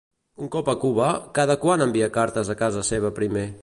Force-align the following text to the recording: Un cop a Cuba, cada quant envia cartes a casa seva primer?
Un 0.45 0.49
cop 0.55 0.71
a 0.73 0.75
Cuba, 0.85 1.11
cada 1.41 1.59
quant 1.67 1.87
envia 1.89 2.11
cartes 2.19 2.53
a 2.57 2.61
casa 2.67 2.89
seva 2.95 3.19
primer? 3.23 3.51